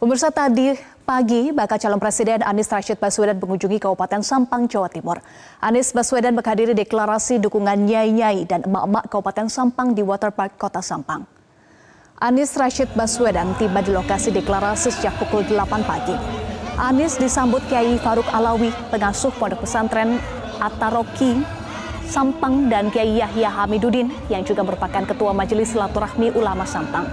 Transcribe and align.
Pemirsa 0.00 0.32
tadi 0.32 0.72
pagi, 1.04 1.52
bakal 1.52 1.76
calon 1.76 2.00
Presiden 2.00 2.40
Anies 2.40 2.72
Rashid 2.72 2.96
Baswedan 2.96 3.36
mengunjungi 3.36 3.76
Kabupaten 3.76 4.24
Sampang, 4.24 4.64
Jawa 4.64 4.88
Timur. 4.88 5.20
Anies 5.60 5.92
Baswedan 5.92 6.32
menghadiri 6.32 6.72
deklarasi 6.72 7.36
dukungan 7.36 7.84
nyai-nyai 7.84 8.48
dan 8.48 8.64
emak-emak 8.64 9.12
Kabupaten 9.12 9.52
Sampang 9.52 9.92
di 9.92 10.00
Waterpark 10.00 10.56
Kota 10.56 10.80
Sampang. 10.80 11.28
Anies 12.16 12.56
Rashid 12.56 12.88
Baswedan 12.96 13.52
tiba 13.60 13.84
di 13.84 13.92
lokasi 13.92 14.32
deklarasi 14.32 14.88
sejak 14.88 15.20
pukul 15.20 15.44
8 15.44 15.68
pagi. 15.84 16.16
Anies 16.80 17.20
disambut 17.20 17.60
Kiai 17.68 18.00
Faruk 18.00 18.24
Alawi, 18.32 18.72
pengasuh 18.88 19.36
Pondok 19.36 19.68
Pesantren 19.68 20.16
Ataroki 20.64 21.44
Sampang 22.08 22.72
dan 22.72 22.88
Kiai 22.88 23.20
Yahya 23.20 23.52
Hamidudin 23.52 24.08
yang 24.32 24.48
juga 24.48 24.64
merupakan 24.64 25.04
Ketua 25.04 25.36
Majelis 25.36 25.76
Silaturahmi 25.76 26.32
Ulama 26.40 26.64
Sampang. 26.64 27.04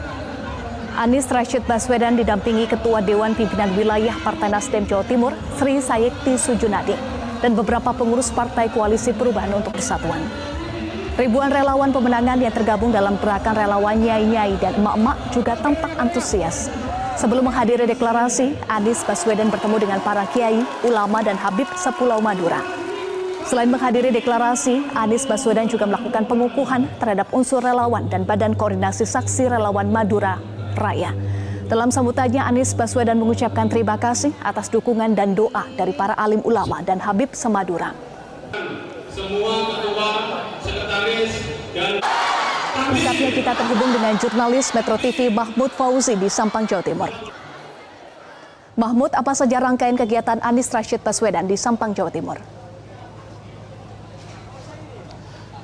Anies 0.98 1.30
Rashid 1.30 1.62
Baswedan 1.70 2.18
didampingi 2.18 2.66
Ketua 2.66 3.06
Dewan 3.06 3.38
Pimpinan 3.38 3.70
Wilayah 3.78 4.18
Partai 4.18 4.50
Nasdem 4.50 4.82
Jawa 4.90 5.06
Timur, 5.06 5.30
Sri 5.54 5.78
Sayekti 5.78 6.34
Sujunadi, 6.42 6.98
dan 7.38 7.54
beberapa 7.54 7.94
pengurus 7.94 8.34
Partai 8.34 8.74
Koalisi 8.74 9.14
Perubahan 9.14 9.54
untuk 9.54 9.78
Persatuan. 9.78 10.18
Ribuan 11.14 11.54
relawan 11.54 11.94
pemenangan 11.94 12.42
yang 12.42 12.50
tergabung 12.50 12.90
dalam 12.90 13.14
gerakan 13.22 13.54
relawan 13.54 13.94
nyai-nyai 14.02 14.58
dan 14.58 14.74
emak-emak 14.82 15.18
juga 15.30 15.54
tampak 15.62 15.94
antusias. 16.02 16.74
Sebelum 17.14 17.46
menghadiri 17.46 17.86
deklarasi, 17.86 18.58
Anies 18.66 19.06
Baswedan 19.06 19.54
bertemu 19.54 19.78
dengan 19.78 20.02
para 20.02 20.26
kiai, 20.34 20.66
ulama, 20.82 21.22
dan 21.22 21.38
Habib 21.38 21.70
Sepulau 21.78 22.26
Madura. 22.26 22.66
Selain 23.46 23.70
menghadiri 23.70 24.10
deklarasi, 24.10 24.98
Anies 24.98 25.30
Baswedan 25.30 25.70
juga 25.70 25.86
melakukan 25.86 26.26
pengukuhan 26.26 26.90
terhadap 26.98 27.30
unsur 27.30 27.62
relawan 27.62 28.10
dan 28.10 28.26
Badan 28.26 28.58
Koordinasi 28.58 29.06
Saksi 29.06 29.46
Relawan 29.46 29.94
Madura 29.94 30.57
Raya. 30.78 31.12
Dalam 31.68 31.92
sambutannya, 31.92 32.40
Anies 32.40 32.72
Baswedan 32.72 33.20
mengucapkan 33.20 33.68
terima 33.68 34.00
kasih 34.00 34.32
atas 34.40 34.72
dukungan 34.72 35.12
dan 35.18 35.36
doa 35.36 35.68
dari 35.76 35.92
para 35.92 36.16
alim 36.16 36.40
ulama 36.48 36.80
dan 36.80 37.02
Habib 37.02 37.36
Semadura. 37.36 37.92
Semua 39.12 39.54
ketua, 39.76 40.10
sekretaris, 40.64 41.34
dan 41.76 42.00
Saatnya 42.78 43.32
kita 43.36 43.52
terhubung 43.52 43.92
dengan 43.92 44.16
jurnalis 44.16 44.72
Metro 44.72 44.96
TV 44.96 45.28
Mahmud 45.28 45.74
Fauzi 45.76 46.16
di 46.16 46.32
Sampang, 46.32 46.64
Jawa 46.64 46.86
Timur. 46.86 47.12
Mahmud, 48.78 49.12
apa 49.12 49.34
saja 49.34 49.60
rangkaian 49.60 49.98
kegiatan 49.98 50.40
Anies 50.40 50.72
Rashid 50.72 51.04
Baswedan 51.04 51.50
di 51.50 51.60
Sampang, 51.60 51.92
Jawa 51.92 52.14
Timur? 52.14 52.38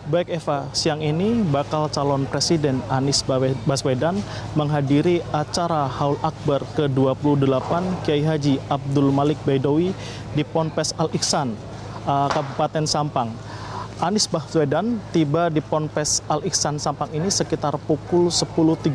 Baik 0.04 0.36
Eva, 0.36 0.68
siang 0.76 1.00
ini 1.00 1.48
bakal 1.48 1.88
calon 1.88 2.28
Presiden 2.28 2.84
Anies 2.92 3.24
Baswedan 3.64 4.20
menghadiri 4.52 5.24
acara 5.32 5.88
Haul 5.88 6.20
Akbar 6.20 6.60
ke-28 6.76 7.72
Kiai 8.04 8.20
Haji 8.20 8.60
Abdul 8.68 9.16
Malik 9.16 9.40
Baidowi 9.48 9.96
di 10.36 10.44
Ponpes 10.44 10.92
Al-Iksan, 11.00 11.56
uh, 12.04 12.28
Kabupaten 12.36 12.84
Sampang. 12.84 13.32
Anies 14.04 14.28
Baswedan 14.28 15.00
tiba 15.16 15.48
di 15.48 15.64
Ponpes 15.64 16.20
Al-Iksan 16.28 16.84
Sampang 16.84 17.08
ini 17.16 17.32
sekitar 17.32 17.80
pukul 17.88 18.28
10.30 18.28 18.92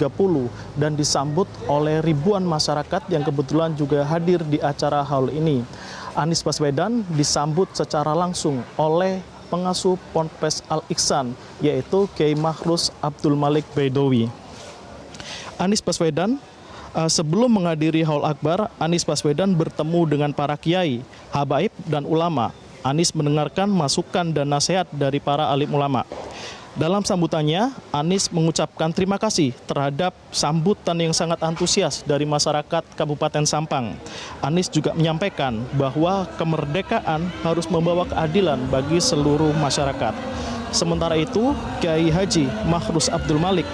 dan 0.76 0.92
disambut 0.92 1.48
oleh 1.72 2.04
ribuan 2.04 2.44
masyarakat 2.44 3.08
yang 3.08 3.24
kebetulan 3.24 3.72
juga 3.72 4.04
hadir 4.04 4.44
di 4.44 4.60
acara 4.60 5.00
haul 5.08 5.32
ini. 5.32 5.64
Anies 6.12 6.44
Baswedan 6.44 7.00
disambut 7.16 7.72
secara 7.72 8.12
langsung 8.12 8.60
oleh 8.76 9.24
pengasuh 9.48 9.96
Ponpes 10.12 10.60
Al-Iksan, 10.68 11.32
yaitu 11.64 12.06
Kiai 12.14 12.36
Mahrus 12.36 12.92
Abdul 13.00 13.34
Malik 13.34 13.64
Baidowi. 13.72 14.28
Anies 15.58 15.82
Baswedan 15.82 16.38
uh, 16.94 17.10
sebelum 17.10 17.50
menghadiri 17.50 18.06
Haul 18.06 18.22
Akbar, 18.22 18.70
Anies 18.78 19.02
Baswedan 19.02 19.58
bertemu 19.58 20.06
dengan 20.06 20.30
para 20.30 20.54
kiai, 20.54 21.02
habaib, 21.34 21.74
dan 21.88 22.06
ulama. 22.06 22.54
Anies 22.86 23.10
mendengarkan 23.10 23.66
masukan 23.66 24.30
dan 24.30 24.54
nasihat 24.54 24.86
dari 24.94 25.18
para 25.18 25.50
alim 25.50 25.74
ulama. 25.74 26.06
Dalam 26.78 27.02
sambutannya, 27.02 27.74
Anies 27.90 28.30
mengucapkan 28.30 28.94
terima 28.94 29.18
kasih 29.18 29.50
terhadap 29.66 30.14
sambutan 30.30 30.94
yang 30.94 31.10
sangat 31.10 31.42
antusias 31.42 32.06
dari 32.06 32.22
masyarakat 32.22 32.86
Kabupaten 32.94 33.42
Sampang. 33.42 33.98
Anies 34.38 34.70
juga 34.70 34.94
menyampaikan 34.94 35.58
bahwa 35.74 36.30
kemerdekaan 36.38 37.26
harus 37.42 37.66
membawa 37.66 38.06
keadilan 38.06 38.62
bagi 38.70 39.02
seluruh 39.02 39.50
masyarakat. 39.58 40.14
Sementara 40.70 41.18
itu, 41.18 41.50
Kiai 41.82 42.14
Haji 42.14 42.46
Mahrus 42.70 43.10
Abdul 43.10 43.42
Malik 43.42 43.66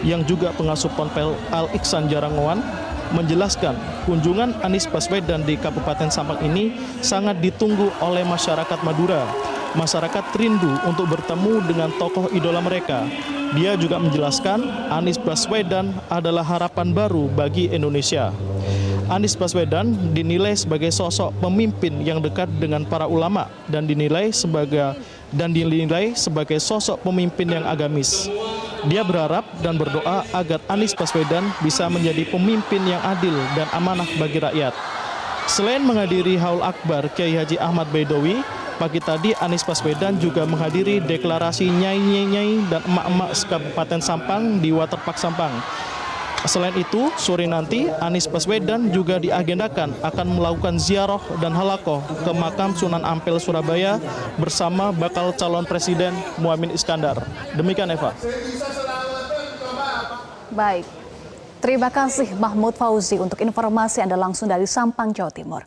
yang 0.00 0.24
juga 0.24 0.48
pengasuh 0.56 0.88
Ponpel 0.96 1.36
Al-Iksan 1.52 2.08
Jarangowan 2.08 2.64
menjelaskan 3.12 3.76
kunjungan 4.08 4.56
Anies 4.64 4.88
Baswedan 4.88 5.44
di 5.44 5.60
Kabupaten 5.60 6.08
Sampang 6.08 6.40
ini 6.40 6.72
sangat 7.04 7.44
ditunggu 7.44 7.92
oleh 8.00 8.24
masyarakat 8.24 8.80
Madura 8.88 9.47
masyarakat 9.76 10.24
rindu 10.38 10.72
untuk 10.88 11.10
bertemu 11.10 11.60
dengan 11.66 11.90
tokoh 12.00 12.30
idola 12.32 12.62
mereka. 12.62 13.04
Dia 13.56 13.76
juga 13.80 13.96
menjelaskan 13.96 14.88
Anies 14.92 15.16
Baswedan 15.16 15.96
adalah 16.12 16.44
harapan 16.44 16.92
baru 16.92 17.28
bagi 17.32 17.68
Indonesia. 17.72 18.32
Anies 19.08 19.32
Baswedan 19.32 20.12
dinilai 20.12 20.52
sebagai 20.52 20.92
sosok 20.92 21.32
pemimpin 21.40 22.04
yang 22.04 22.20
dekat 22.20 22.44
dengan 22.60 22.84
para 22.84 23.08
ulama 23.08 23.48
dan 23.64 23.88
dinilai 23.88 24.28
sebagai 24.36 25.00
dan 25.32 25.52
dinilai 25.52 26.12
sebagai 26.12 26.60
sosok 26.60 27.00
pemimpin 27.00 27.48
yang 27.48 27.64
agamis. 27.64 28.28
Dia 28.84 29.00
berharap 29.02 29.48
dan 29.64 29.80
berdoa 29.80 30.28
agar 30.36 30.60
Anies 30.68 30.92
Baswedan 30.92 31.48
bisa 31.64 31.88
menjadi 31.88 32.28
pemimpin 32.28 32.84
yang 32.84 33.00
adil 33.00 33.32
dan 33.56 33.66
amanah 33.72 34.06
bagi 34.20 34.44
rakyat. 34.44 34.76
Selain 35.48 35.80
menghadiri 35.80 36.36
Haul 36.36 36.60
Akbar 36.60 37.08
Kiai 37.16 37.32
Haji 37.32 37.56
Ahmad 37.56 37.88
Baidowi, 37.88 38.44
Pagi 38.78 39.02
tadi 39.02 39.34
Anies 39.42 39.66
Baswedan 39.66 40.22
juga 40.22 40.46
menghadiri 40.46 41.02
deklarasi 41.02 41.66
nyai-nyai 41.66 42.62
dan 42.70 42.78
emak-emak 42.86 43.30
Kabupaten 43.50 43.98
Sampang 43.98 44.62
di 44.62 44.70
Waterpark 44.70 45.18
Sampang. 45.18 45.50
Selain 46.46 46.70
itu, 46.78 47.10
sore 47.18 47.50
nanti 47.50 47.90
Anies 47.98 48.30
Baswedan 48.30 48.94
juga 48.94 49.18
diagendakan 49.18 49.98
akan 49.98 50.26
melakukan 50.30 50.78
ziarah 50.78 51.18
dan 51.42 51.58
halakoh 51.58 51.98
ke 52.22 52.30
makam 52.30 52.70
Sunan 52.78 53.02
Ampel 53.02 53.42
Surabaya 53.42 53.98
bersama 54.38 54.94
bakal 54.94 55.34
calon 55.34 55.66
presiden 55.66 56.14
Muhammad 56.38 56.70
Iskandar. 56.70 57.18
Demikian 57.58 57.90
Eva. 57.90 58.14
Baik. 60.54 60.86
Terima 61.58 61.90
kasih 61.90 62.30
Mahmud 62.38 62.78
Fauzi 62.78 63.18
untuk 63.18 63.42
informasi 63.42 64.06
Anda 64.06 64.14
langsung 64.14 64.46
dari 64.46 64.70
Sampang, 64.70 65.10
Jawa 65.10 65.34
Timur. 65.34 65.66